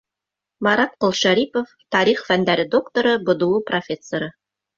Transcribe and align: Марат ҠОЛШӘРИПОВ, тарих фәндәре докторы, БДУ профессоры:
Марат 0.67 0.95
ҠОЛШӘРИПОВ, 1.03 1.67
тарих 1.97 2.23
фәндәре 2.29 2.67
докторы, 2.77 3.13
БДУ 3.29 3.51
профессоры: 3.71 4.33